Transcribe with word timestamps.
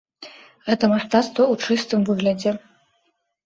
Гэта 0.69 0.89
мастацтва 0.93 1.43
ў 1.53 1.69
чыстым 1.69 2.01
выглядзе. 2.11 2.59